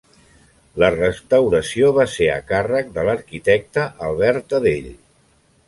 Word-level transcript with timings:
La 0.83 0.87
restauració 0.95 1.91
va 1.99 2.07
ser 2.15 2.31
a 2.37 2.39
càrrec 2.53 2.91
de 2.97 3.05
l'arquitecte 3.11 3.87
Albert 4.09 4.59
Adell. 4.63 4.93